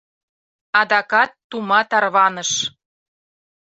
[0.79, 2.51] Адакат тума тарваныш